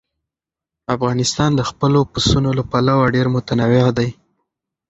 [0.95, 4.09] افغانستان د خپلو پسونو له پلوه ډېر متنوع دی.